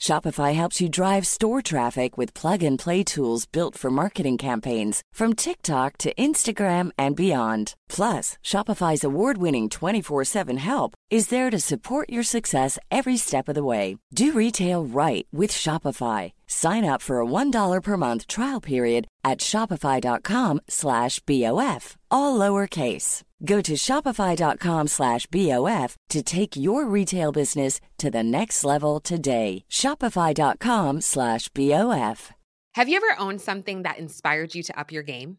Shopify 0.00 0.54
helps 0.54 0.80
you 0.80 0.88
drive 0.88 1.26
store 1.26 1.60
traffic 1.60 2.16
with 2.16 2.32
plug 2.32 2.62
and 2.62 2.78
play 2.78 3.04
tools 3.04 3.44
built 3.44 3.76
for 3.76 3.90
marketing 3.90 4.38
campaigns 4.38 5.02
from 5.12 5.34
TikTok 5.34 5.98
to 5.98 6.14
Instagram 6.14 6.90
and 6.96 7.14
beyond. 7.14 7.74
Plus, 7.90 8.38
Shopify's 8.42 9.04
award 9.04 9.36
winning 9.38 9.68
24 9.68 10.24
7 10.24 10.56
help 10.56 10.94
is 11.10 11.28
there 11.28 11.50
to 11.50 11.58
support 11.58 12.08
your 12.08 12.22
success 12.22 12.78
every 12.90 13.16
step 13.16 13.48
of 13.48 13.54
the 13.54 13.64
way. 13.64 13.98
Do 14.14 14.32
retail 14.32 14.84
right 14.84 15.26
with 15.32 15.50
Shopify. 15.50 16.32
Sign 16.46 16.84
up 16.84 17.02
for 17.02 17.20
a 17.20 17.26
$1 17.26 17.82
per 17.82 17.96
month 17.96 18.26
trial 18.26 18.60
period 18.60 19.06
at 19.24 19.38
shopify.com 19.38 20.60
slash 20.68 21.20
BOF, 21.20 21.96
all 22.10 22.38
lowercase. 22.38 23.22
Go 23.44 23.60
to 23.60 23.72
shopify.com 23.74 24.86
slash 24.88 25.26
BOF 25.26 25.96
to 26.10 26.22
take 26.22 26.56
your 26.56 26.86
retail 26.86 27.32
business 27.32 27.80
to 27.98 28.10
the 28.10 28.22
next 28.22 28.64
level 28.64 29.00
today. 29.00 29.64
Shopify.com 29.70 31.00
slash 31.00 31.48
BOF. 31.48 32.32
Have 32.74 32.88
you 32.88 32.96
ever 32.96 33.18
owned 33.18 33.40
something 33.40 33.82
that 33.82 33.98
inspired 33.98 34.54
you 34.54 34.62
to 34.62 34.78
up 34.78 34.92
your 34.92 35.02
game? 35.02 35.38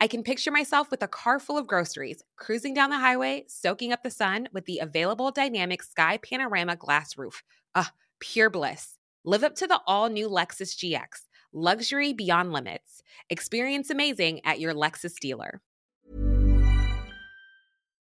I 0.00 0.06
can 0.06 0.22
picture 0.22 0.50
myself 0.50 0.90
with 0.90 1.02
a 1.02 1.08
car 1.08 1.38
full 1.38 1.58
of 1.58 1.66
groceries, 1.66 2.22
cruising 2.36 2.74
down 2.74 2.90
the 2.90 2.98
highway, 2.98 3.44
soaking 3.48 3.92
up 3.92 4.02
the 4.02 4.10
sun 4.10 4.48
with 4.52 4.66
the 4.66 4.78
available 4.78 5.30
dynamic 5.30 5.82
sky 5.82 6.18
panorama 6.18 6.76
glass 6.76 7.16
roof. 7.16 7.42
Ah, 7.74 7.92
pure 8.20 8.50
bliss. 8.50 8.98
Live 9.24 9.44
up 9.44 9.54
to 9.56 9.66
the 9.66 9.80
all 9.86 10.08
new 10.08 10.28
Lexus 10.28 10.76
GX 10.76 11.26
Luxury 11.56 12.12
beyond 12.12 12.52
limits. 12.52 13.00
Experience 13.30 13.88
amazing 13.88 14.44
at 14.44 14.58
your 14.58 14.74
Lexus 14.74 15.14
dealer. 15.20 15.62